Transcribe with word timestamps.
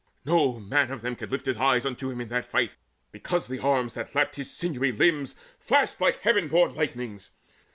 No 0.25 0.53
man 0.59 0.89
of 0.89 1.03
them 1.03 1.15
Could 1.15 1.31
lift 1.31 1.45
his 1.45 1.57
eyes 1.57 1.85
unto 1.85 2.09
him 2.09 2.21
in 2.21 2.29
that 2.29 2.47
fight, 2.47 2.71
Because 3.11 3.45
the 3.45 3.59
arms 3.59 3.93
that 3.93 4.15
lapped 4.15 4.33
his 4.35 4.49
sinewy 4.49 4.91
limbs 4.91 5.35
Flashed 5.59 6.01
like 6.01 6.23
the 6.23 6.23
heaven 6.23 6.47
born 6.47 6.73
lightnings. 6.73 7.29